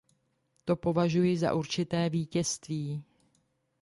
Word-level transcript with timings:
To 0.65 0.75
považuji 0.75 1.37
za 1.37 1.53
určité 1.53 2.09
vítězství. 2.09 3.03